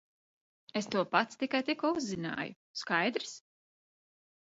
[0.79, 3.35] Es to pats tikai tikko uzzināju, skaidrs?